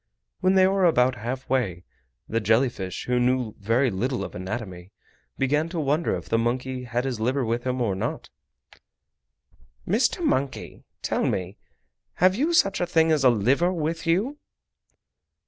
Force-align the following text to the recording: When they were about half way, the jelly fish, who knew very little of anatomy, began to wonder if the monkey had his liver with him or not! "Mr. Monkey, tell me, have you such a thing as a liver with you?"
When 0.39 0.55
they 0.55 0.65
were 0.65 0.85
about 0.85 1.13
half 1.13 1.47
way, 1.47 1.83
the 2.27 2.39
jelly 2.39 2.69
fish, 2.69 3.03
who 3.05 3.19
knew 3.19 3.53
very 3.59 3.91
little 3.91 4.23
of 4.23 4.33
anatomy, 4.33 4.91
began 5.37 5.69
to 5.69 5.79
wonder 5.79 6.15
if 6.15 6.27
the 6.27 6.39
monkey 6.39 6.85
had 6.85 7.05
his 7.05 7.19
liver 7.19 7.45
with 7.45 7.65
him 7.65 7.79
or 7.79 7.93
not! 7.93 8.31
"Mr. 9.87 10.25
Monkey, 10.25 10.83
tell 11.03 11.23
me, 11.27 11.59
have 12.15 12.33
you 12.33 12.51
such 12.51 12.81
a 12.81 12.87
thing 12.87 13.11
as 13.11 13.23
a 13.23 13.29
liver 13.29 13.71
with 13.71 14.07
you?" 14.07 14.39